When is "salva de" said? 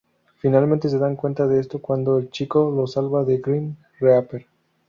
2.93-3.37